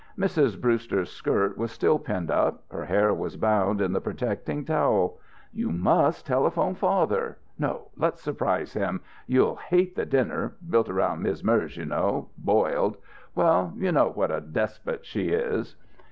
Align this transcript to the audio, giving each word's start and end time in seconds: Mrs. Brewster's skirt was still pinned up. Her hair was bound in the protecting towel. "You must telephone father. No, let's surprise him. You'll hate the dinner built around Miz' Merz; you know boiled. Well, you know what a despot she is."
Mrs. 0.17 0.59
Brewster's 0.59 1.11
skirt 1.11 1.59
was 1.59 1.71
still 1.71 1.99
pinned 1.99 2.31
up. 2.31 2.63
Her 2.71 2.85
hair 2.85 3.13
was 3.13 3.37
bound 3.37 3.79
in 3.81 3.93
the 3.93 4.01
protecting 4.01 4.65
towel. 4.65 5.19
"You 5.53 5.69
must 5.69 6.25
telephone 6.25 6.73
father. 6.73 7.37
No, 7.59 7.89
let's 7.95 8.19
surprise 8.23 8.73
him. 8.73 9.01
You'll 9.27 9.57
hate 9.57 9.95
the 9.95 10.07
dinner 10.07 10.55
built 10.67 10.89
around 10.89 11.21
Miz' 11.21 11.43
Merz; 11.43 11.77
you 11.77 11.85
know 11.85 12.29
boiled. 12.39 12.97
Well, 13.35 13.73
you 13.77 13.91
know 13.91 14.09
what 14.09 14.31
a 14.31 14.41
despot 14.41 15.05
she 15.05 15.27
is." 15.29 15.75